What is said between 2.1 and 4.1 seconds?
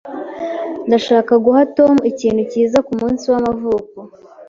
ikintu cyiza kumunsi w'amavuko.